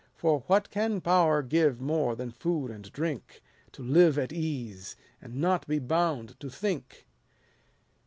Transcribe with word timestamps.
For 0.15 0.39
what 0.47 0.71
can 0.71 0.99
power 0.99 1.43
give 1.43 1.79
more 1.79 2.15
than 2.15 2.31
food 2.31 2.71
and 2.71 2.91
drink, 2.91 3.39
To 3.73 3.83
live 3.83 4.17
at 4.17 4.33
ease, 4.33 4.95
and 5.21 5.35
not 5.35 5.67
be 5.67 5.77
bound 5.77 6.39
to 6.39 6.49
think 6.49 6.65
1 6.73 6.73
1 6.73 6.79
72 6.87 7.05
dryden's 7.05 7.05
poems. 7.05 7.95